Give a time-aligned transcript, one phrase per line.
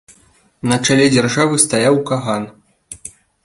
[0.71, 2.51] На чале дзяржавы стаяў каган.